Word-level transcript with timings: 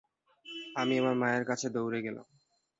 আমি 0.75 0.93
আমার 0.97 1.15
মায়ের 1.15 1.43
কাছে 1.45 1.67
দৌড়ে 1.69 1.99
গেলাম। 2.01 2.27